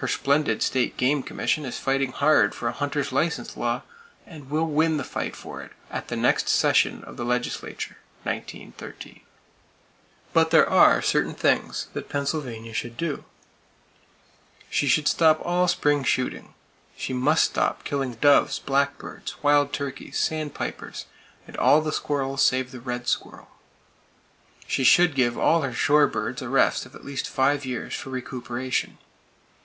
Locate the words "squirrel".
23.08-23.50